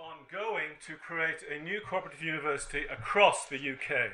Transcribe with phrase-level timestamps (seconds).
[0.00, 4.12] ongoing to create a new cooperative university across the UK.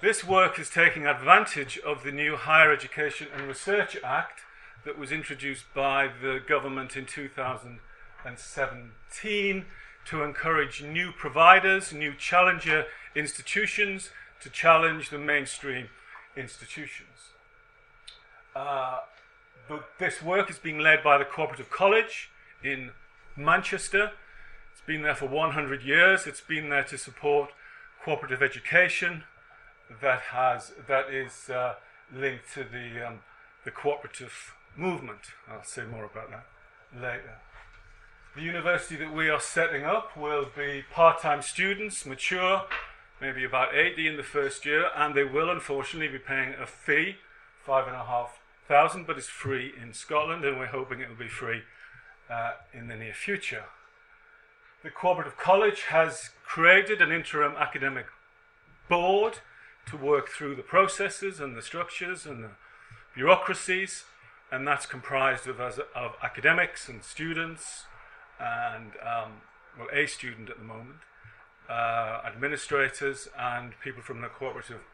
[0.00, 4.42] This work is taking advantage of the new Higher Education and Research Act
[4.84, 9.64] that was introduced by the government in 2017
[10.04, 14.10] to encourage new providers, new challenger institutions
[14.40, 15.88] to challenge the mainstream
[16.36, 17.32] institutions.
[18.54, 18.98] Uh,
[19.98, 22.30] this work is being led by the Cooperative College
[22.62, 22.92] in
[23.36, 24.12] Manchester.
[24.86, 26.28] Been there for 100 years.
[26.28, 27.50] It's been there to support
[28.04, 29.24] cooperative education
[30.00, 31.74] that has that is uh,
[32.14, 33.18] linked to the um,
[33.64, 35.32] the cooperative movement.
[35.50, 36.46] I'll say more about that
[36.94, 37.38] later.
[38.36, 42.62] The university that we are setting up will be part-time students, mature,
[43.20, 47.16] maybe about 80 in the first year, and they will unfortunately be paying a fee,
[47.64, 51.16] five and a half thousand, but it's free in Scotland, and we're hoping it will
[51.16, 51.62] be free
[52.30, 53.64] uh, in the near future.
[54.86, 58.06] The Cooperative College has created an interim academic
[58.88, 59.38] board
[59.86, 62.50] to work through the processes and the structures and the
[63.12, 64.04] bureaucracies,
[64.52, 67.86] and that's comprised of, of academics and students,
[68.38, 69.40] and um,
[69.76, 70.98] well, a student at the moment,
[71.68, 74.84] uh, administrators, and people from the cooperative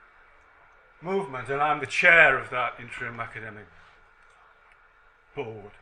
[1.03, 3.67] movement, and I'm the chair of that interim academic
[5.37, 5.73] board.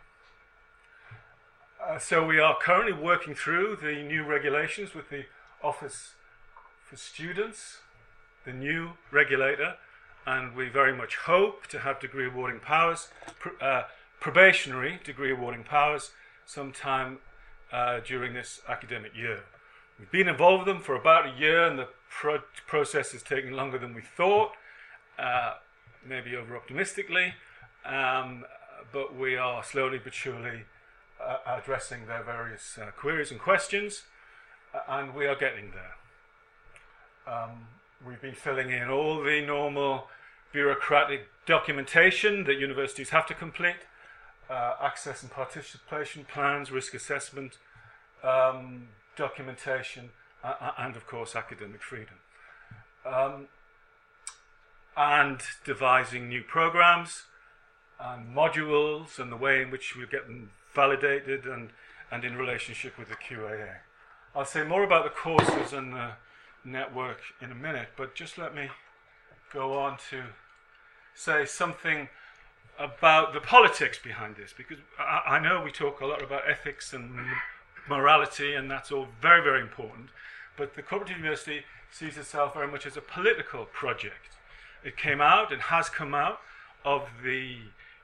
[1.82, 5.24] Uh, so we are currently working through the new regulations with the
[5.62, 6.12] Office
[6.84, 7.78] for Students,
[8.44, 9.76] the new regulator,
[10.26, 13.08] and we very much hope to have degree awarding powers,
[13.38, 13.84] pr- uh,
[14.20, 16.10] probationary degree awarding powers,
[16.44, 17.18] sometime
[17.72, 19.40] uh, during this academic year.
[19.98, 23.52] We've been involved with them for about a year, and the pro- process is taking
[23.52, 24.52] longer than we thought,
[25.18, 25.54] uh,
[26.06, 27.34] maybe over optimistically,
[27.86, 28.44] um,
[28.92, 30.64] but we are slowly but surely
[31.24, 34.04] uh, addressing their various uh, queries and questions,
[34.74, 37.32] uh, and we are getting there.
[37.32, 37.66] Um,
[38.06, 40.08] we've been filling in all the normal
[40.52, 43.86] bureaucratic documentation that universities have to complete
[44.48, 47.58] uh, access and participation plans, risk assessment,
[48.24, 50.10] um, documentation,
[50.42, 52.16] uh, and of course, academic freedom.
[53.06, 53.46] Um,
[54.96, 57.24] and devising new programs
[57.98, 61.70] and modules and the way in which we get them validated and,
[62.10, 63.76] and in relationship with the QAA.
[64.34, 66.12] I'll say more about the courses and the
[66.64, 68.68] network in a minute, but just let me
[69.52, 70.22] go on to
[71.14, 72.08] say something
[72.78, 76.92] about the politics behind this, because I, I know we talk a lot about ethics
[76.92, 77.12] and
[77.88, 80.08] morality, and that's all very, very important,
[80.56, 84.36] but the Cooperative University sees itself very much as a political project.
[84.84, 86.40] It came out and has come out
[86.84, 87.56] of the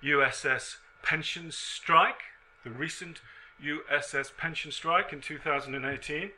[0.04, 2.22] USS pension strike,
[2.66, 3.20] the recent
[3.62, 6.30] USS pension strike in 2018,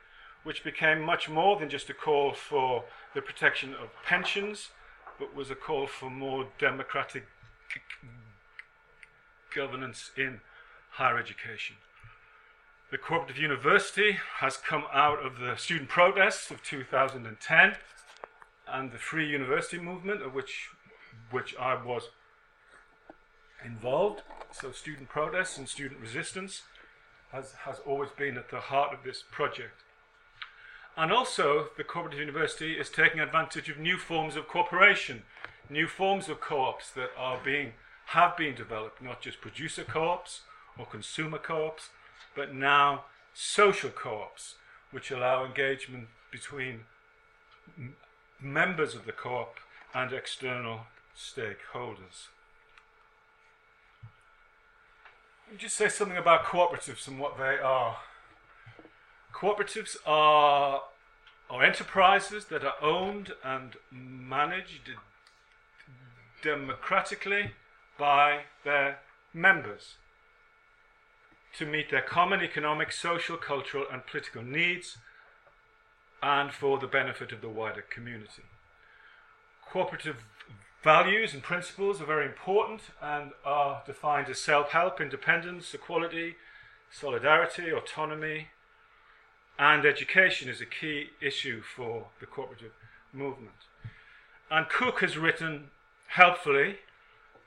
[0.45, 2.85] which became much more than just a call for
[3.15, 4.69] the protection of pensions,
[5.19, 7.27] but was a call for more democratic
[9.55, 10.41] governance in
[10.91, 11.77] higher education.
[12.91, 17.77] The Cooperative University has come out of the student protests of 2010
[18.71, 20.69] and the Free University movement, of which,
[21.31, 22.11] which I was
[23.65, 24.23] involved.
[24.51, 26.63] So, student protests and student resistance
[27.33, 29.83] has, has always been at the heart of this project.
[30.97, 35.23] And also, the Cooperative University is taking advantage of new forms of cooperation,
[35.71, 37.75] new forms of co ops that are being,
[38.07, 40.41] have been developed, not just producer co ops
[40.77, 41.91] or consumer co ops,
[42.35, 44.57] but now social co ops,
[44.91, 46.81] which allow engagement between
[48.41, 49.57] members of the co op
[49.95, 50.81] and external
[51.17, 52.29] stakeholders.
[54.03, 57.99] Let me just say something about cooperatives and what they are.
[59.33, 60.83] Cooperatives are,
[61.49, 64.91] are enterprises that are owned and managed
[66.43, 67.53] democratically
[67.99, 68.99] by their
[69.33, 69.95] members
[71.57, 74.99] to meet their common economic, social, cultural, and political needs
[76.23, 78.43] and for the benefit of the wider community.
[79.71, 80.17] Cooperative
[80.89, 86.37] values and principles are very important and are defined as self help, independence, equality,
[86.91, 88.49] solidarity, autonomy,
[89.59, 92.73] and education is a key issue for the cooperative
[93.13, 93.61] movement.
[94.49, 95.69] Dan Cook has written
[96.07, 96.77] helpfully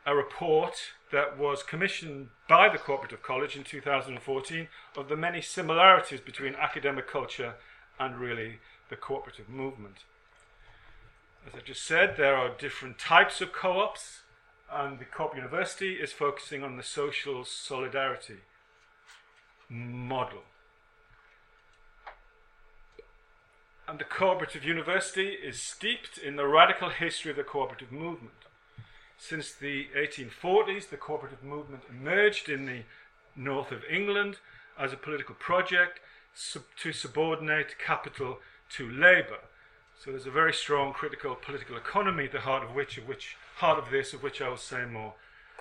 [0.05, 0.75] a report
[1.11, 7.07] that was commissioned by the Cooperative College in 2014 of the many similarities between academic
[7.07, 7.55] culture
[7.99, 8.59] and really
[8.91, 10.03] the cooperative movement.
[11.47, 14.21] As I just said, there are different types of co ops,
[14.71, 18.37] and the Co op University is focusing on the social solidarity
[19.69, 20.43] model.
[23.87, 28.31] And the cooperative university is steeped in the radical history of the cooperative movement.
[29.17, 32.83] Since the 1840s, the cooperative movement emerged in the
[33.35, 34.37] north of England
[34.79, 35.99] as a political project
[36.33, 38.39] sub- to subordinate capital
[38.77, 39.39] to labour.
[40.03, 43.77] So there's a very strong critical political economy the heart of which, of which heart
[43.77, 45.13] of this, of which I will say more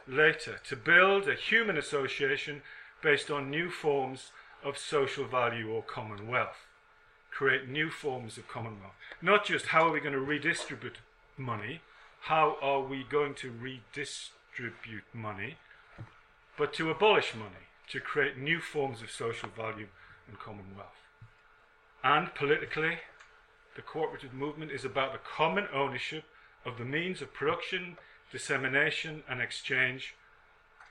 [0.08, 2.62] later, to build a human association
[3.02, 4.32] based on new forms
[4.64, 6.56] of social value or commonwealth.
[7.30, 8.94] Create new forms of commonwealth.
[9.20, 10.96] Not just how are we going to redistribute
[11.36, 11.82] money,
[12.20, 15.58] how are we going to redistribute money,
[16.56, 19.88] but to abolish money, to create new forms of social value
[20.26, 20.96] and commonwealth.
[22.02, 23.00] And politically,
[23.76, 26.24] the cooperative movement is about the common ownership
[26.64, 27.96] of the means of production,
[28.32, 30.14] dissemination, and exchange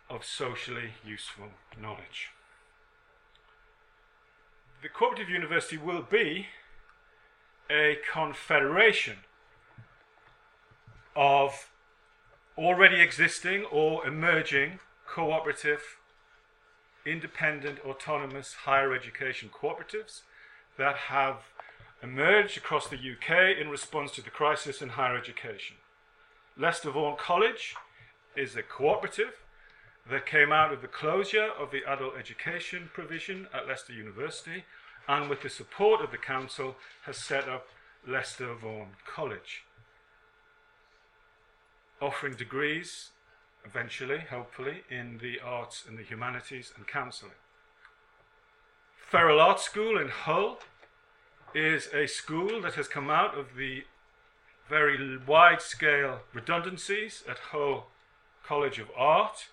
[0.10, 1.50] of socially useful
[1.80, 2.30] knowledge.
[4.81, 6.48] The cooperative university will be
[7.70, 9.18] a confederation
[11.16, 11.70] of
[12.58, 15.98] already existing or emerging cooperative,
[17.06, 20.22] independent, autonomous higher education cooperatives
[20.78, 21.38] that have
[22.01, 25.78] emerged across the UK in response to the crisis in higher education.
[26.57, 27.75] Leicester Vaughan College
[28.36, 29.44] is a cooperative
[30.10, 34.63] that came out of the closure of the adult education provision at Leicester University
[35.07, 37.68] and with the support of the council has set up
[38.07, 39.63] Leicester Vaughan College,
[42.01, 43.10] offering degrees
[43.66, 47.34] eventually, hopefully, in the arts and the humanities and counselling.
[48.96, 50.60] Feral Art School in Hull
[51.54, 53.84] is a school that has come out of the
[54.68, 57.88] very wide scale redundancies at Hull
[58.46, 59.48] College of Art,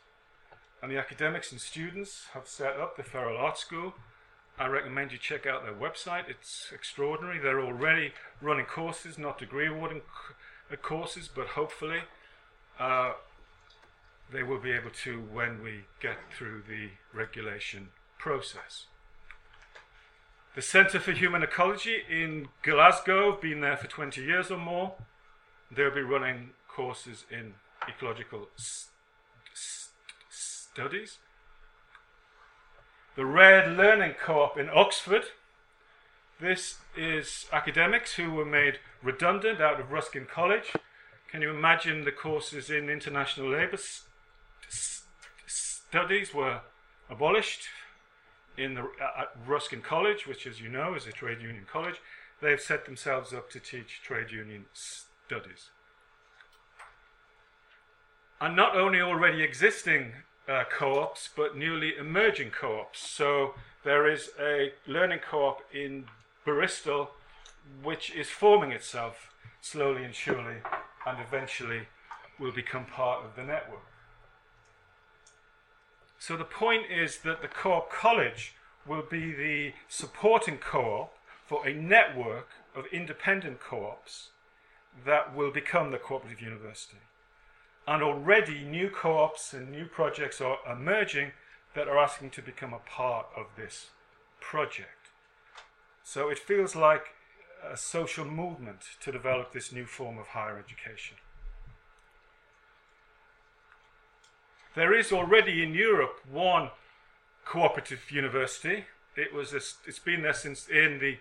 [0.83, 3.95] and the academics and students have set up the Feral Art School.
[4.59, 7.39] I recommend you check out their website, it's extraordinary.
[7.39, 10.03] They're already running courses, not degree awarding
[10.83, 12.01] courses, but hopefully
[12.79, 13.13] uh,
[14.33, 17.89] they will be able to when we get through the regulation
[18.19, 18.87] process.
[20.57, 24.95] The Centre for Human Ecology in Glasgow, have been there for 20 years or more.
[25.71, 27.57] They'll be running courses in
[27.87, 28.89] ecological s-
[29.53, 29.91] s-
[30.31, 31.19] studies.
[33.17, 35.27] The Red Learning Co-op in Oxford.
[36.41, 40.73] This is academics who were made redundant out of Ruskin College.
[41.31, 43.77] Can you imagine the courses in international labour
[45.47, 46.63] studies were
[47.11, 47.69] abolished
[48.57, 51.97] in the, at Ruskin College, which, as you know, is a trade union college.
[52.41, 55.71] They've set themselves up to teach trade union studies.
[58.41, 60.13] And not only already existing
[60.49, 63.01] uh, co ops, but newly emerging co ops.
[63.01, 63.55] So
[63.85, 66.07] there is a learning co op in
[66.45, 67.11] Bristol
[67.83, 70.57] which is forming itself slowly and surely
[71.07, 71.89] and eventually
[72.39, 73.83] will become part of the network.
[76.27, 81.73] So the point is that the co-op college will be the supporting co-op for a
[81.73, 84.31] network of independent co-ops
[85.05, 86.99] that will become the cooperative university.
[87.87, 91.31] And already new co-ops and new projects are emerging
[91.77, 93.91] that are asking to become a part of this
[94.41, 95.13] project.
[96.03, 97.15] So it feels like
[97.65, 101.19] a social movement to develop this new form of higher education.
[104.77, 106.69] There is already in Europe one
[107.47, 108.85] cooperative university.
[109.17, 109.57] It was a,
[109.89, 111.17] it's been there since in the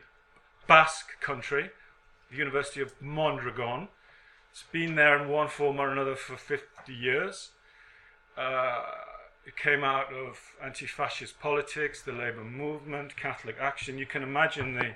[0.68, 1.70] Basque country,
[2.30, 3.88] the University of Mondragon.
[4.52, 7.52] It's been there in one form or another for 50 years.
[8.38, 8.82] Uh,
[9.46, 13.98] it came out of anti fascist politics, the labour movement, Catholic action.
[13.98, 14.96] You can imagine the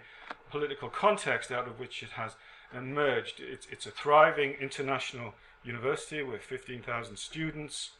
[0.51, 2.35] political context out of which it has
[2.75, 3.39] emerged.
[3.39, 7.91] It's, it's a thriving international university with 15,000 students.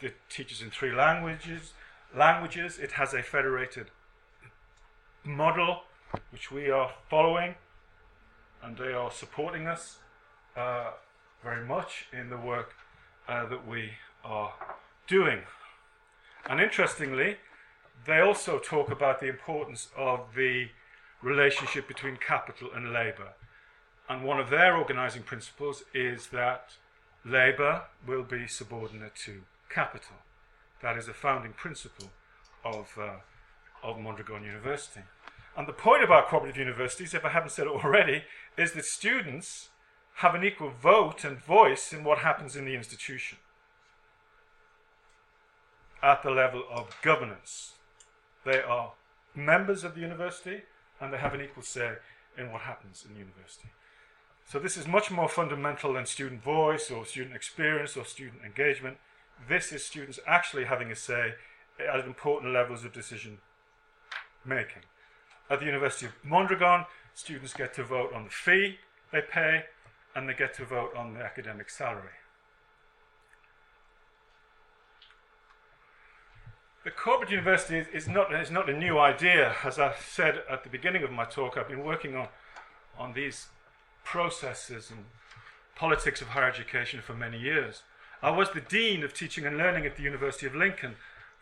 [0.00, 1.72] It teaches in three languages.
[2.14, 2.78] Languages.
[2.78, 3.90] It has a federated
[5.24, 5.82] model,
[6.30, 7.54] which we are following,
[8.62, 9.98] and they are supporting us
[10.56, 10.90] uh,
[11.42, 12.74] very much in the work
[13.28, 13.92] uh, that we
[14.24, 14.54] are
[15.06, 15.40] doing.
[16.48, 17.38] And interestingly,
[18.06, 20.68] they also talk about the importance of the
[21.22, 23.32] relationship between capital and labour.
[24.08, 26.74] And one of their organising principles is that
[27.24, 29.40] labour will be subordinate to
[29.74, 30.16] capital.
[30.82, 32.10] That is a founding principle
[32.64, 33.16] of, uh,
[33.82, 35.00] of Mondragon University.
[35.56, 38.24] And the point about cooperative universities, if I haven't said it already,
[38.56, 39.70] is that students
[40.16, 43.38] have an equal vote and voice in what happens in the institution
[46.02, 47.72] at the level of governance.
[48.44, 48.92] They are
[49.34, 50.62] members of the university
[51.00, 51.94] and they have an equal say
[52.36, 53.70] in what happens in the university.
[54.46, 58.98] So this is much more fundamental than student voice or student experience or student engagement.
[59.48, 61.34] This is students actually having a say
[61.78, 63.38] at important levels of decision
[64.44, 64.82] making.
[65.50, 68.78] At the University of Mondragon, students get to vote on the fee
[69.12, 69.64] they pay
[70.14, 72.18] and they get to vote on the academic salary.
[76.84, 79.56] The corporate university is, not, is not a new idea.
[79.64, 82.28] As I said at the beginning of my talk, I've been working on,
[82.98, 83.46] on these
[84.04, 85.06] processes and
[85.74, 87.82] politics of higher education for many years.
[88.24, 90.94] I was the Dean of Teaching and Learning at the University of Lincoln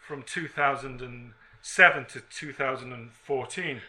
[0.05, 3.81] from 2007 to 2014.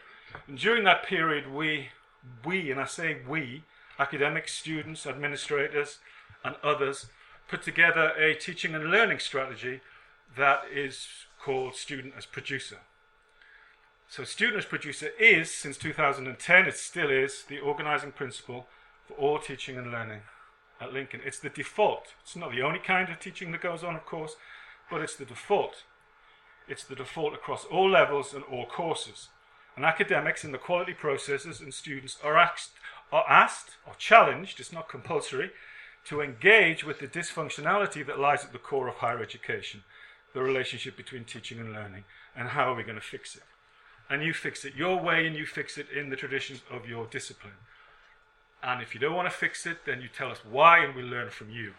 [0.47, 1.87] And during that period, we,
[2.45, 3.63] we, and I say we,
[3.97, 5.97] academics, students, administrators,
[6.45, 7.07] and others,
[7.47, 9.81] put together a teaching and learning strategy
[10.37, 11.07] that is
[11.43, 12.77] called Student as Producer.
[14.07, 18.67] So, Student as Producer is, since 2010, it still is, the organizing principle
[19.07, 20.21] for all teaching and learning
[20.83, 21.21] at Lincoln.
[21.25, 22.13] It's the default.
[22.21, 24.35] It's not the only kind of teaching that goes on, of course,
[24.91, 25.83] but it's the default.
[26.67, 29.29] It's the default across all levels and all courses.
[29.75, 32.71] And academics in the quality processes and students are asked,
[33.11, 35.51] are asked or challenged, it's not compulsory,
[36.05, 39.83] to engage with the dysfunctionality that lies at the core of higher education
[40.33, 42.03] the relationship between teaching and learning,
[42.35, 43.43] and how are we going to fix it?
[44.09, 47.05] And you fix it your way, and you fix it in the traditions of your
[47.05, 47.53] discipline.
[48.63, 51.01] And if you don't want to fix it, then you tell us why, and we
[51.01, 51.73] learn from you.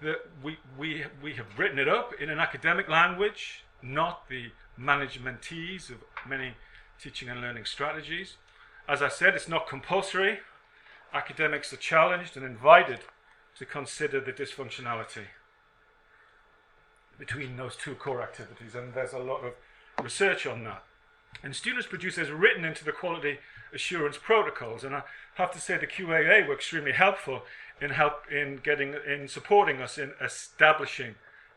[0.00, 5.90] That we, we, we have written it up in an academic language, not the managementees
[5.90, 6.54] of many
[6.98, 8.36] teaching and learning strategies.
[8.88, 10.38] As I said, it's not compulsory.
[11.12, 13.00] Academics are challenged and invited
[13.58, 15.26] to consider the dysfunctionality
[17.18, 19.52] between those two core activities, and there's a lot of
[20.02, 20.82] research on that.
[21.42, 23.38] And students producers written into the quality
[23.72, 25.02] assurance protocols, and I
[25.34, 27.42] have to say the QAA were extremely helpful
[27.80, 31.14] in help in getting in supporting us in establishing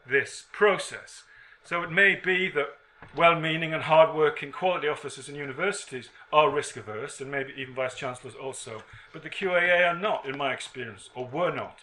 [0.08, 1.24] this process.
[1.64, 2.78] So it may be that
[3.16, 8.36] well-meaning and hard-working quality officers in universities are risk averse, and maybe even vice chancellors
[8.36, 8.84] also.
[9.12, 11.80] But the QAA are not, in my experience, or were not,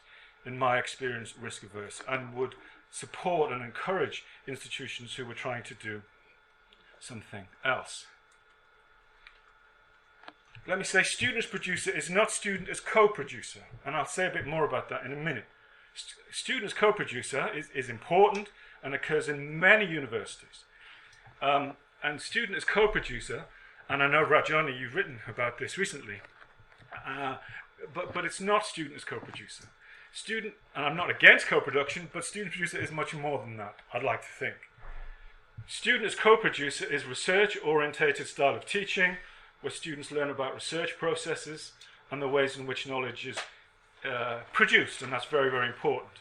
[0.47, 2.55] in my experience, risk averse, and would
[2.91, 6.03] support and encourage institutions who were trying to do
[7.01, 8.07] something else.
[10.69, 14.27] Let me say, student as producer is not student as co producer, and I'll say
[14.27, 15.47] a bit more about that in a minute.
[15.95, 18.49] St- student as co producer is, is important
[18.83, 20.65] and occurs in many universities.
[21.43, 23.47] Um, and student as co producer,
[23.89, 26.21] and I know Rajani, you've written about this recently,
[27.07, 27.37] uh,
[27.95, 29.65] but, but it's not student as co producer.
[30.13, 34.03] Student, and I'm not against co-production, but student producer is much more than that, I'd
[34.03, 34.57] like to think.
[35.67, 39.17] Student as co-producer is research-orientated style of teaching,
[39.61, 41.73] where students learn about research processes
[42.11, 43.39] and the ways in which knowledge is
[44.05, 46.13] uh, produced, and that's very, very important,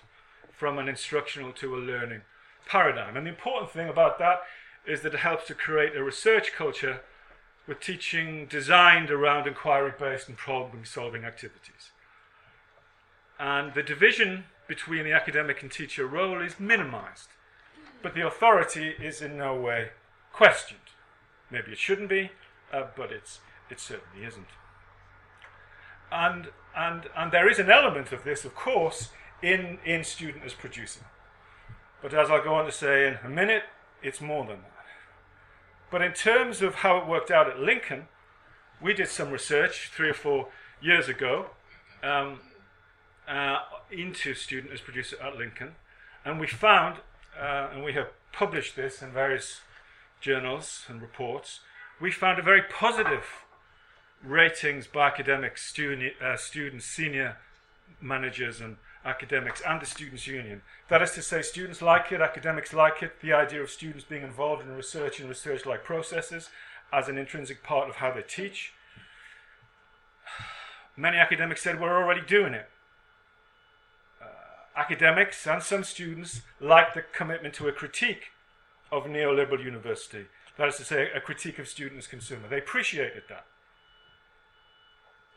[0.52, 2.22] from an instructional to a learning
[2.68, 3.18] paradigm.
[3.18, 4.42] And the important thing about that
[4.86, 7.02] is that it helps to create a research culture
[7.68, 11.92] with teaching designed around inquiry-based and problem-solving activities.
[13.40, 17.30] And the division between the academic and teacher role is minimized.
[18.02, 19.90] But the authority is in no way
[20.32, 20.80] questioned.
[21.52, 22.32] Maybe it shouldn't be,
[22.72, 23.40] uh, but it's,
[23.70, 24.48] it certainly isn't.
[26.12, 29.10] And, and, and there is an element of this, of course,
[29.42, 31.02] in, in student as producer.
[32.02, 33.64] But as I'll go on to say in a minute,
[34.02, 34.86] it's more than that.
[35.92, 38.08] But in terms of how it worked out at Lincoln,
[38.82, 40.48] we did some research three or four
[40.82, 41.48] years ago
[42.04, 42.40] um,
[43.28, 43.60] uh,
[43.92, 45.76] into student as producer at Lincoln,
[46.24, 47.00] and we found,
[47.40, 49.62] uh, and we have published this in various
[50.22, 51.62] journals and reports,
[52.00, 53.24] we found a very positive
[54.24, 57.38] ratings by academics, student, uh, students, senior
[58.02, 60.62] managers, and academics, and the Students' Union.
[60.90, 64.24] That is to say, students like it, academics like it, the idea of students being
[64.24, 66.50] involved in research and research like processes
[66.92, 68.74] as an intrinsic part of how they teach.
[70.98, 72.70] Many academics said we're already doing it
[74.80, 78.32] academics and some students like the commitment to a critique
[78.92, 80.26] of neoliberal university.
[80.58, 82.48] That is to say, a critique of students' as consumer.
[82.50, 83.46] They appreciated that.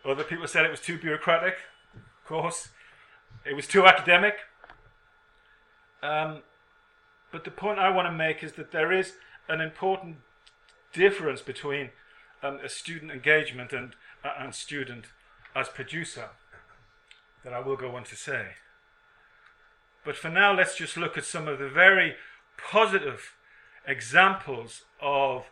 [0.04, 1.56] Other people said it was too bureaucratic,
[1.94, 2.68] of course.
[3.44, 4.34] It was too academic.
[6.02, 6.42] Um,
[7.30, 9.14] but the point I want to make is that there is
[9.48, 10.16] an important
[10.92, 11.90] difference between
[12.42, 13.94] um, a student engagement and,
[14.24, 15.06] uh, and student
[15.54, 16.30] as producer
[17.44, 18.54] that I will go on to say.
[20.04, 22.14] But for now, let's just look at some of the very
[22.56, 23.34] positive
[23.86, 25.46] examples of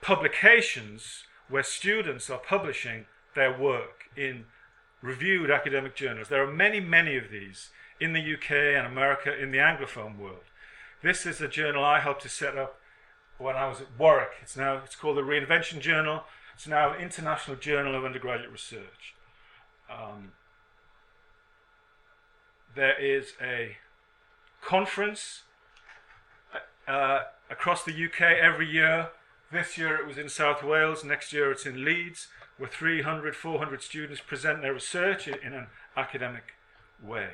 [0.00, 4.46] publications where students are publishing their work in
[5.02, 6.28] reviewed academic journals.
[6.28, 10.44] There are many, many of these in the UK and America, in the Anglophone world.
[11.02, 12.80] This is a journal I helped to set up
[13.38, 14.32] when I was at Warwick.
[14.42, 16.24] It's now it's called the Reinvention Journal.
[16.54, 19.14] It's now an international journal of undergraduate research.
[19.88, 20.32] Um,
[22.78, 23.76] there is a
[24.64, 25.42] conference
[26.86, 29.08] uh, across the UK every year.
[29.50, 33.82] This year it was in South Wales, next year it's in Leeds, where 300, 400
[33.82, 35.66] students present their research in, an
[35.96, 36.54] academic
[37.02, 37.28] way.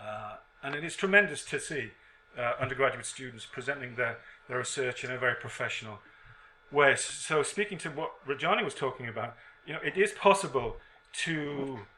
[0.00, 1.90] Uh, and it is tremendous to see
[2.38, 4.18] uh, undergraduate students presenting their,
[4.48, 5.98] their research in a very professional
[6.70, 6.94] way.
[6.94, 9.34] So, speaking to what Rajani was talking about,
[9.66, 10.76] you know, it is possible
[11.24, 11.93] to uh,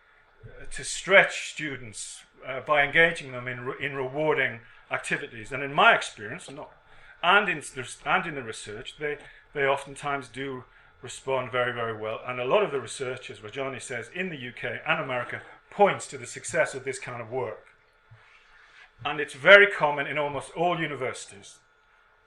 [0.72, 4.60] to stretch students uh, by engaging them in re- in rewarding
[4.90, 5.52] activities.
[5.52, 6.70] And in my experience, not
[7.22, 7.62] and in
[8.04, 9.18] and in the research, they
[9.52, 10.64] they oftentimes do
[11.02, 12.20] respond very very well.
[12.26, 16.06] And a lot of the research, as Rajani says, in the UK and America, points
[16.08, 17.64] to the success of this kind of work.
[19.04, 21.58] And it's very common in almost all universities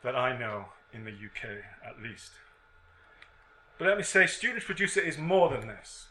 [0.03, 2.31] that I know in the UK, at least.
[3.77, 6.07] But let me say, Students Producer is more than this.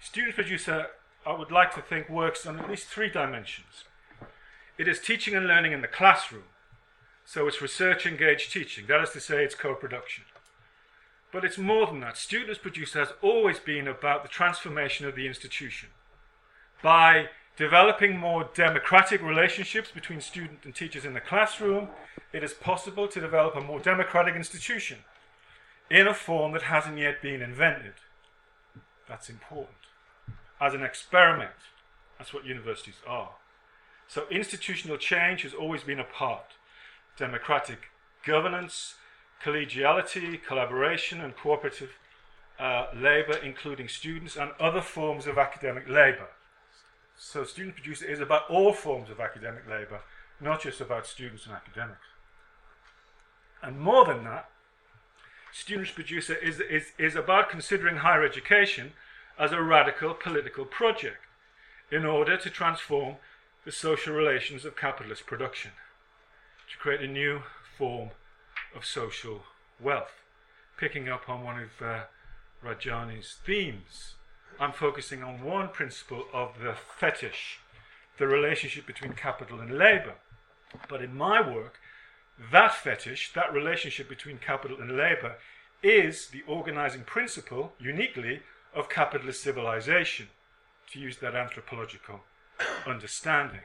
[0.00, 0.86] Students Producer,
[1.26, 3.84] I would like to think, works on at least three dimensions.
[4.78, 6.44] It is teaching and learning in the classroom,
[7.24, 8.86] so it's research engaged teaching.
[8.86, 10.24] That is to say, it's co production.
[11.32, 12.16] But it's more than that.
[12.16, 15.90] Students Producer has always been about the transformation of the institution
[16.82, 21.88] by developing more democratic relationships between student and teachers in the classroom,
[22.32, 24.98] it is possible to develop a more democratic institution
[25.90, 27.94] in a form that hasn't yet been invented.
[29.08, 29.87] That's important.
[30.60, 31.50] As an experiment,
[32.18, 33.30] that's what universities are.
[34.08, 36.56] So, institutional change has always been a part.
[37.16, 37.90] Democratic
[38.24, 38.94] governance,
[39.42, 41.90] collegiality, collaboration, and cooperative
[42.58, 46.28] uh, labour, including students and other forms of academic labour.
[47.16, 50.00] So student producer is about all forms of academic labour,
[50.40, 52.06] not just about students and academics.
[53.62, 54.48] And more than that,
[55.52, 58.92] student producer is, is, is about considering higher education
[59.38, 61.18] as a radical political project
[61.90, 63.16] in order to transform
[63.64, 65.72] the social relations of capitalist production,
[66.70, 67.42] to create a new
[67.76, 68.10] form
[68.74, 69.42] of social
[69.80, 70.22] wealth.
[70.76, 72.00] Picking up on one of uh,
[72.64, 74.14] Rajani's themes
[74.60, 77.60] I'm focusing on one principle of the fetish,
[78.18, 80.14] the relationship between capital and labor.
[80.88, 81.78] But in my work,
[82.50, 85.36] that fetish, that relationship between capital and labor,
[85.80, 88.40] is the organizing principle, uniquely,
[88.74, 90.28] of capitalist civilization,
[90.92, 92.20] to use that anthropological
[92.86, 93.60] understanding.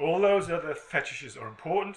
[0.00, 1.96] All those other fetishes are important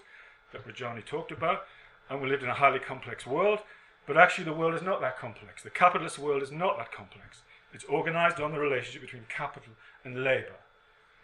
[0.52, 1.63] that Rajani talked about,
[2.10, 3.60] and we live in a highly complex world,
[4.08, 5.62] but actually the world is not that complex.
[5.62, 7.41] The capitalist world is not that complex.
[7.74, 10.56] It's organized on the relationship between capital and labor,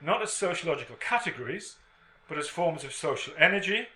[0.01, 1.77] not as sociological categories,
[2.27, 3.87] but as forms of social energy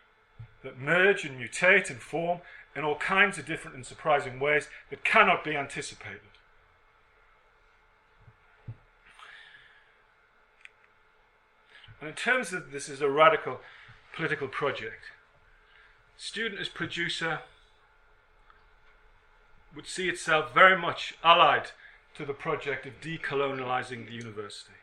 [0.63, 2.39] that merge and mutate and form
[2.75, 6.21] in all kinds of different and surprising ways that cannot be anticipated.
[11.99, 13.59] And in terms of this is a radical
[14.15, 15.11] political project,
[16.17, 17.39] student as producer
[19.75, 21.71] would see itself very much allied
[22.15, 24.73] to the project of decolonializing the university.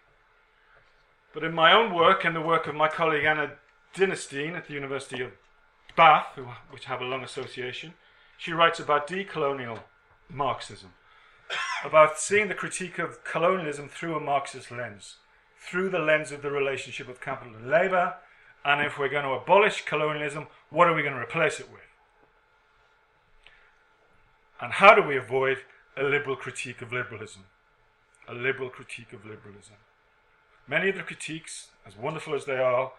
[1.34, 3.52] But in my own work and the work of my colleague Ana
[3.94, 5.32] Dinerstein at the University of
[5.96, 7.94] Bath, who, which have a long association,
[8.38, 9.80] she writes about decolonial
[10.30, 10.92] Marxism,
[11.84, 15.16] about seeing the critique of colonialism through a Marxist lens,
[15.58, 18.14] through the lens of the relationship of capital and labour,
[18.64, 21.80] and if we're going to abolish colonialism, what are we going to replace it with?
[24.60, 25.58] And how do we avoid
[25.96, 27.44] a liberal critique of liberalism.
[28.28, 29.76] A liberal critique of liberalism.
[30.68, 32.92] Many of the critiques, as wonderful as they are,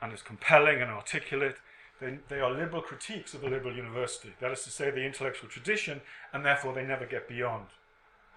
[0.00, 1.56] and as compelling and articulate,
[2.00, 4.32] they, they are liberal critiques of the liberal university.
[4.40, 6.00] That is to say, the intellectual tradition,
[6.32, 7.66] and therefore they never get beyond.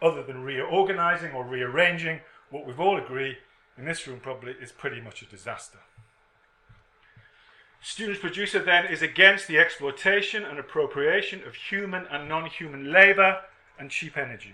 [0.01, 3.37] Other than reorganizing or rearranging what we've all agreed
[3.81, 5.79] in this room probably is pretty much a disaster.
[7.81, 13.39] Student producer then is against the exploitation and appropriation of human and non human labour
[13.79, 14.53] and cheap energy,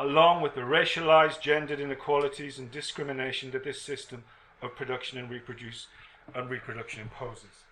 [0.00, 4.24] along with the racialised, gendered inequalities and discrimination that this system
[4.60, 5.86] of production and reproduce
[6.34, 7.62] and reproduction imposes.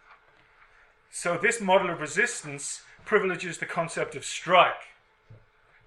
[1.10, 4.94] So this model of resistance privileges the concept of strike.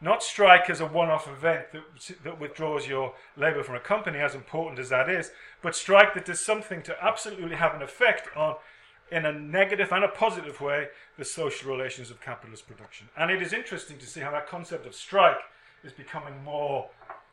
[0.04, 1.84] Not strike as a one-off event that,
[2.26, 6.26] that withdraws your labour from a company, as important as that is, but strike that
[6.26, 8.56] does something to absolutely have an effect on
[9.10, 10.88] in a negative and a positive way,
[11.18, 13.08] the social relations of capitalist production.
[13.16, 15.38] And it is interesting to see how that concept of strike
[15.86, 16.90] is becoming more,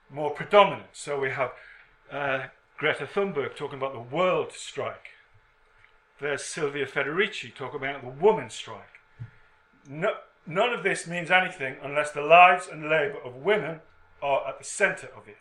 [0.08, 0.90] more predominant.
[0.92, 1.50] So we have
[2.12, 2.46] uh,
[2.78, 5.08] Greta Thunberg talking about the world strike.
[6.20, 9.00] There's Silvia Federici talking about the woman strike.
[9.88, 10.10] No,
[10.46, 13.80] none of this means anything unless the lives and labour of women
[14.22, 15.36] are at the centre of it.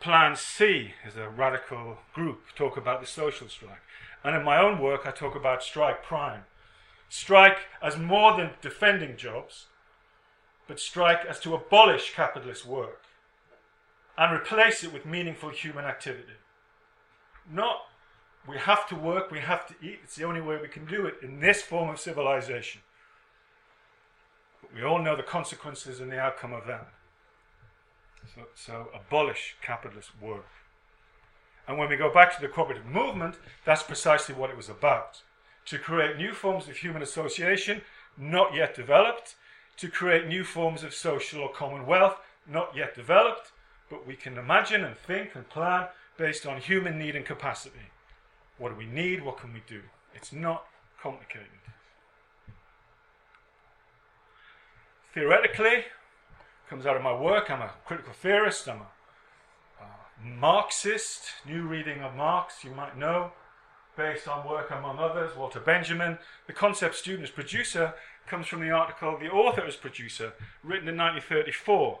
[0.00, 3.82] Plan C is a radical group, talk about the social strike.
[4.22, 6.44] And in my own work, I talk about strike prime.
[7.08, 9.66] Strike as more than defending jobs,
[10.66, 13.02] but strike as to abolish capitalist work
[14.16, 16.34] and replace it with meaningful human activity.
[17.50, 17.87] Not
[18.48, 21.06] we have to work, we have to eat, it's the only way we can do
[21.06, 22.80] it in this form of civilization.
[24.62, 26.88] But we all know the consequences and the outcome of that.
[28.34, 30.46] So, so abolish capitalist work.
[31.66, 35.22] And when we go back to the cooperative movement, that's precisely what it was about
[35.66, 37.82] to create new forms of human association,
[38.16, 39.34] not yet developed,
[39.76, 42.16] to create new forms of social or commonwealth,
[42.50, 43.52] not yet developed,
[43.90, 47.90] but we can imagine and think and plan based on human need and capacity.
[48.58, 49.24] What do we need?
[49.24, 49.82] What can we do?
[50.14, 50.64] It's not
[51.00, 51.46] complicated.
[55.14, 55.84] Theoretically,
[56.68, 57.50] comes out of my work.
[57.50, 58.68] I'm a critical theorist.
[58.68, 59.84] I'm a uh,
[60.22, 61.22] Marxist.
[61.46, 63.32] New reading of Marx, you might know,
[63.96, 66.18] based on work among others, Walter Benjamin.
[66.46, 67.94] The concept student as producer
[68.26, 72.00] comes from the article The Author as Producer, written in 1934.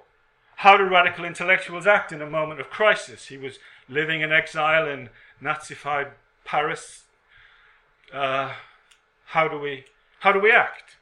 [0.56, 3.28] How do radical intellectuals act in a moment of crisis?
[3.28, 5.08] He was living in exile in
[5.42, 6.10] Nazified
[6.48, 7.04] Paris.
[8.10, 8.52] Uh,
[9.26, 9.84] how do we
[10.20, 10.96] how do we act?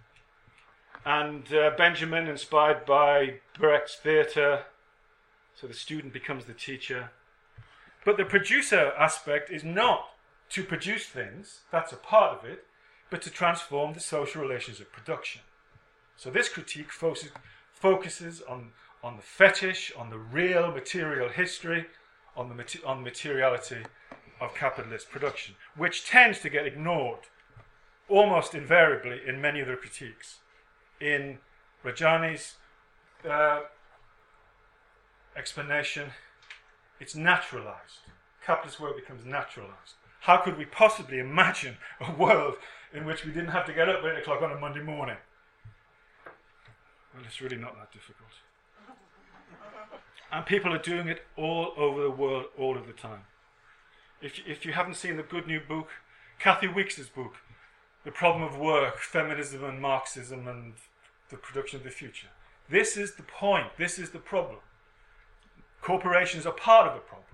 [1.05, 4.65] And uh, Benjamin, inspired by Brecht's theatre,
[5.55, 7.11] so the student becomes the teacher.
[8.05, 10.09] But the producer aspect is not
[10.51, 12.65] to produce things, that's a part of it,
[13.09, 15.43] but to transform the social relations of production.
[16.17, 17.31] So this critique focuses,
[17.73, 18.71] focuses on,
[19.03, 21.87] on the fetish, on the real material history,
[22.37, 23.85] on the on materiality
[24.41, 27.21] of capitalist production, which tends to get ignored
[28.09, 30.39] almost invariably in many of the critiques
[31.01, 31.39] in
[31.85, 32.57] Rajani's
[33.29, 33.61] uh,
[35.37, 36.11] explanation,
[37.01, 38.01] it's naturalized.
[38.45, 39.95] Capitalist work becomes naturalized.
[40.21, 42.55] How could we possibly imagine a world
[42.93, 45.17] in which we didn't have to get up at 8 o'clock on a Monday morning?
[47.15, 48.31] Well, it's really not that difficult.
[50.33, 53.23] And people are doing it all over the world all of the time.
[54.27, 55.89] If, if you haven't seen the good new book,
[56.41, 57.35] Kathi Weeks' book,
[58.05, 60.73] The Problem of Work, Feminism and Marxism and
[61.31, 62.27] the production of the future.
[62.69, 63.69] This is the point.
[63.79, 64.59] This is the problem.
[65.81, 67.29] Corporations are part of the problem.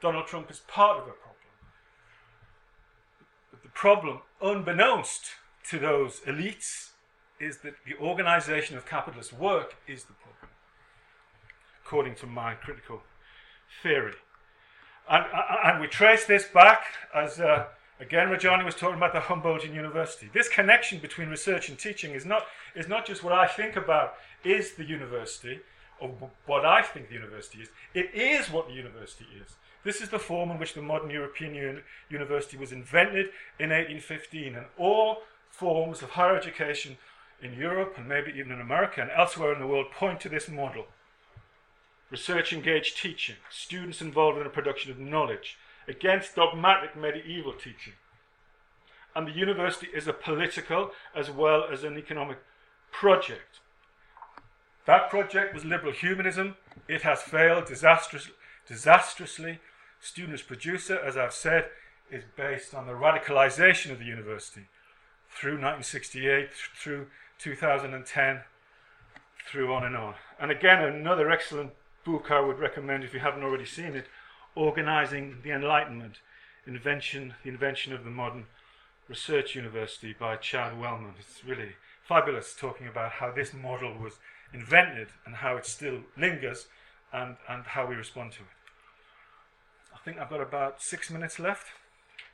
[0.00, 1.50] Donald Trump is part of the problem.
[3.50, 5.24] But the problem, unbeknownst
[5.70, 6.90] to those elites,
[7.40, 10.50] is that the organization of capitalist work is the problem,
[11.84, 13.02] according to my critical
[13.82, 14.14] theory.
[15.08, 15.24] And,
[15.64, 17.40] and we trace this back as.
[17.40, 17.66] Uh,
[17.98, 20.28] Again, Rajani was talking about the Humboldtian University.
[20.34, 24.16] This connection between research and teaching is not, is not just what I think about
[24.44, 25.60] is the university,
[25.98, 26.10] or
[26.44, 27.68] what I think the university is.
[27.94, 29.54] It is what the university is.
[29.82, 34.56] This is the form in which the modern European un- university was invented in 1815,
[34.56, 36.98] and all forms of higher education
[37.40, 40.48] in Europe and maybe even in America and elsewhere in the world point to this
[40.48, 40.86] model.
[42.10, 47.94] Research engaged teaching, students involved in the production of knowledge, against dogmatic medieval teaching.
[49.14, 52.38] And the university is a political as well as an economic
[52.92, 53.60] project.
[54.86, 56.56] That project was liberal humanism.
[56.86, 58.30] It has failed disastrous,
[58.68, 59.58] disastrously.
[60.00, 61.70] Students Producer, as I've said,
[62.10, 64.66] is based on the radicalization of the university
[65.30, 67.06] through 1968, through
[67.38, 68.42] 2010,
[69.50, 70.14] through on and on.
[70.38, 71.72] And again, another excellent
[72.06, 74.06] book I would recommend if you haven't already seen it
[74.54, 76.20] Organizing the Enlightenment,
[76.66, 78.46] invention, the invention of the modern
[79.08, 81.14] research university by Chad Wellmon.
[81.18, 81.72] It's really
[82.08, 84.14] fabulous talking about how this model was
[84.54, 86.68] invented and how it still lingers
[87.12, 88.48] and, and how we respond to it.
[89.92, 91.66] I think I've got about six minutes left.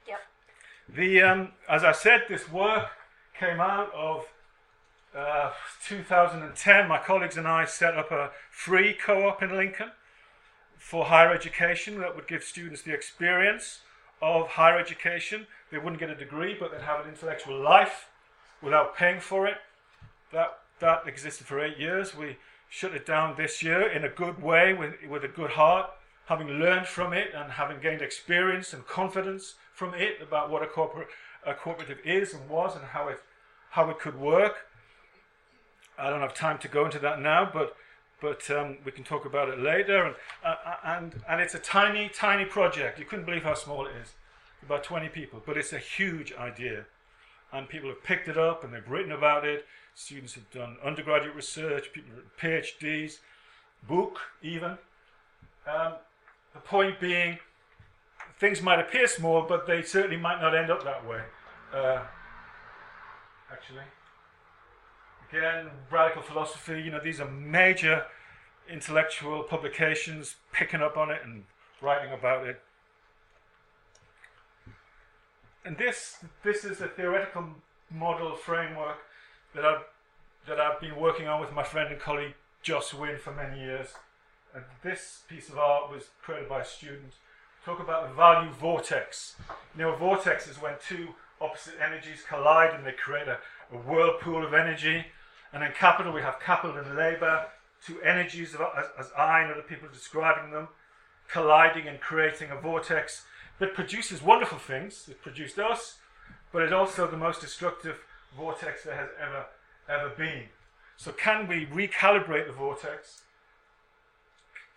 [0.07, 0.21] Yep.
[0.95, 2.91] The, um, as I said, this work
[3.37, 4.27] came out of
[5.17, 5.51] uh,
[5.87, 6.89] 2010.
[6.89, 9.91] My colleagues and I set up a free co op in Lincoln
[10.79, 13.81] for higher education that would give students the experience
[14.21, 15.47] of higher education.
[15.71, 18.09] They wouldn't get a degree, but they'd have an intellectual life
[18.63, 19.57] without paying for it.
[20.33, 22.17] That, that existed for eight years.
[22.17, 22.37] We
[22.69, 25.91] shut it down this year in a good way with, with a good heart.
[26.27, 30.67] having learned from it and having gained experience and confidence from it about what a,
[30.67, 31.09] corporate,
[31.45, 33.21] a cooperative is and was and how it,
[33.71, 34.67] how it could work.
[35.99, 37.77] I don't have time to go into that now, but
[38.23, 40.05] but um, we can talk about it later.
[40.07, 43.01] And, uh, uh, and, and it's a tiny, tiny project.
[43.01, 44.13] You couldn't believe how small it is.
[44.63, 45.43] About 20 people.
[45.45, 46.85] But it's a huge idea.
[47.53, 49.67] And people have picked it up and they've written about it.
[49.97, 53.19] Students have done undergraduate research, people PhDs,
[53.89, 54.79] book even.
[55.67, 55.95] Um,
[56.55, 57.39] the point being,
[58.39, 61.23] things might appear small, but they certainly might not end up that way.
[61.75, 62.03] Uh,
[63.51, 63.83] actually.
[65.33, 68.05] Again, radical philosophy, you know, these are major
[68.71, 71.45] intellectual publications picking up on it and
[71.81, 72.61] writing about it.
[75.65, 77.47] And this, this is a theoretical
[77.91, 78.99] model framework
[79.55, 79.85] that I've,
[80.47, 83.89] that I've been working on with my friend and colleague Joss Winn for many years.
[84.55, 87.13] And this piece of art was created by a student.
[87.65, 89.37] Talk about the value vortex.
[89.77, 91.09] You know, a vortex is when two
[91.41, 93.39] opposite energies collide and they create a,
[93.73, 95.07] a whirlpool of energy.
[95.53, 97.47] And in capital, we have capital and labour,
[97.85, 100.69] two energies, as, as I and other people are describing them,
[101.29, 103.25] colliding and creating a vortex
[103.59, 105.09] that produces wonderful things.
[105.09, 105.99] It produced us,
[106.53, 107.99] but it's also the most destructive
[108.37, 109.47] vortex there has ever,
[109.89, 110.45] ever been.
[110.97, 113.23] So, can we recalibrate the vortex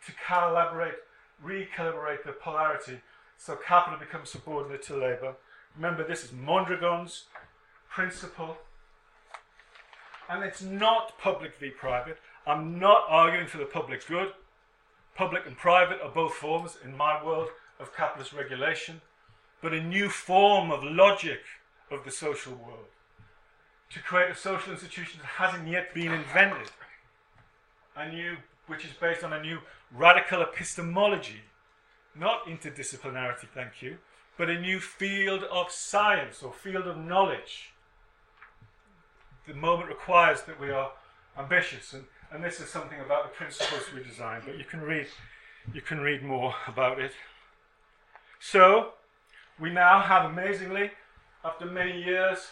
[0.06, 0.96] to calibrate,
[1.44, 3.02] recalibrate the polarity
[3.38, 5.36] so capital becomes subordinate to labour?
[5.76, 7.26] Remember, this is Mondragon's
[7.90, 8.58] principle
[10.30, 12.18] and it's not public v private.
[12.46, 14.30] I'm not arguing for the public good.
[15.16, 19.02] Public and private are both forms, in my world, of capitalist regulation,
[19.62, 21.42] but a new form of logic
[21.90, 22.88] of the social world.
[23.92, 26.72] To create a social institution that hasn't yet been invented,
[27.96, 29.60] a new, which is based on a new
[29.92, 31.42] radical epistemology,
[32.14, 33.98] not interdisciplinarity, thank you,
[34.38, 37.74] but a new field of science or field of knowledge
[39.48, 40.92] the moment requires that we are
[41.38, 44.42] ambitious, and, and this is something about the principles we design.
[44.46, 45.08] But you can read,
[45.74, 47.12] you can read more about it.
[48.40, 48.94] So,
[49.60, 50.92] we now have amazingly,
[51.44, 52.48] after many years,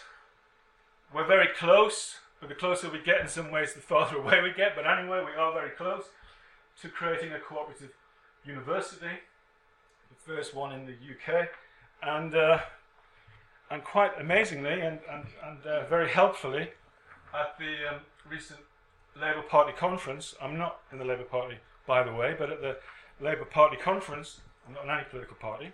[1.12, 2.16] we're very close.
[2.40, 4.76] But the closer we get, in some ways, the farther away we get.
[4.76, 6.04] But anyway, we are very close
[6.82, 7.92] to creating a cooperative
[8.44, 11.48] university, the first one in the UK,
[12.02, 12.34] and.
[12.34, 12.58] Uh,
[13.70, 16.70] and quite amazingly and, and, and uh, very helpfully,
[17.34, 18.60] at the um, recent
[19.20, 22.76] Labour Party conference, I'm not in the Labour Party, by the way, but at the
[23.20, 25.72] Labour Party conference, I'm not in any political party.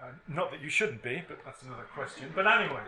[0.00, 2.30] Uh, not that you shouldn't be, but that's another question.
[2.34, 2.80] But anyway,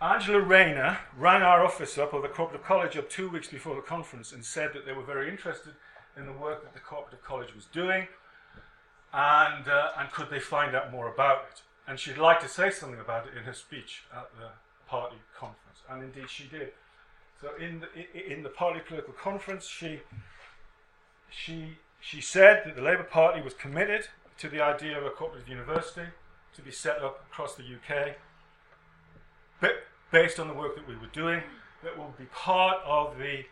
[0.00, 3.82] Angela Rayner rang our office up, or the Cooperative College up, two weeks before the
[3.82, 5.74] conference and said that they were very interested
[6.16, 8.06] in the work that the Cooperative College was doing
[9.12, 11.62] and, uh, and could they find out more about it.
[11.86, 14.50] And she'd like to say something about it in her speech at the
[14.86, 16.72] party conference and indeed she did.
[17.40, 20.00] So in the, in the party political conference, she,
[21.30, 25.48] she, she said that the Labour Party was committed to the idea of a cooperative
[25.48, 26.06] university
[26.54, 28.16] to be set up across the UK,
[29.60, 29.70] but
[30.10, 31.42] based on the work that we were doing,
[31.82, 33.44] that will be part of, the,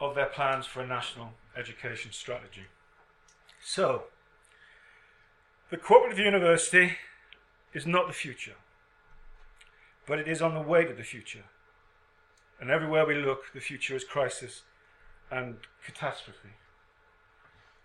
[0.00, 2.64] of their plans for a national education strategy.
[3.62, 4.04] So,
[5.70, 6.96] the cooperative university
[7.72, 8.56] is not the future,
[10.06, 11.44] but it is on the way to the future.
[12.60, 14.62] And everywhere we look, the future is crisis
[15.30, 16.50] and catastrophe.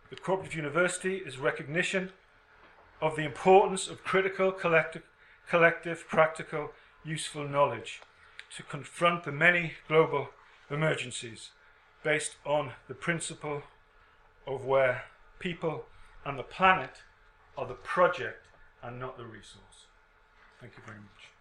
[0.09, 2.11] The Cooperative University is recognition
[3.01, 5.03] of the importance of critical, collective,
[5.49, 6.71] collective, practical,
[7.03, 8.01] useful knowledge
[8.55, 10.29] to confront the many global
[10.69, 11.51] emergencies
[12.03, 13.63] based on the principle
[14.47, 15.03] of where
[15.39, 15.85] people
[16.25, 17.01] and the planet
[17.57, 18.47] are the project
[18.81, 19.85] and not the resource.
[20.59, 21.38] Thank you very much.